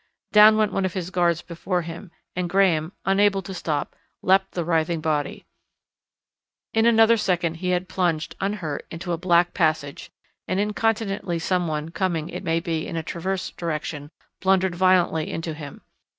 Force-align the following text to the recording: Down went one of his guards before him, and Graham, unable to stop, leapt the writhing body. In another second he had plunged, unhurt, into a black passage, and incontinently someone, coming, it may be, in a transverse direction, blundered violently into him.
Down 0.31 0.57
went 0.57 0.71
one 0.73 0.83
of 0.83 0.95
his 0.95 1.11
guards 1.11 1.43
before 1.43 1.83
him, 1.83 2.09
and 2.35 2.49
Graham, 2.49 2.91
unable 3.05 3.43
to 3.43 3.53
stop, 3.53 3.95
leapt 4.23 4.53
the 4.53 4.65
writhing 4.65 4.99
body. 4.99 5.45
In 6.73 6.87
another 6.87 7.17
second 7.17 7.57
he 7.57 7.69
had 7.69 7.87
plunged, 7.87 8.35
unhurt, 8.41 8.87
into 8.89 9.11
a 9.11 9.17
black 9.19 9.53
passage, 9.53 10.09
and 10.47 10.59
incontinently 10.59 11.37
someone, 11.37 11.89
coming, 11.89 12.29
it 12.29 12.43
may 12.43 12.59
be, 12.59 12.87
in 12.87 12.95
a 12.97 13.03
transverse 13.03 13.51
direction, 13.51 14.09
blundered 14.39 14.73
violently 14.73 15.29
into 15.29 15.53
him. 15.53 15.81